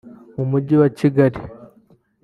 [0.35, 1.39] mu Mujyi wa Kigali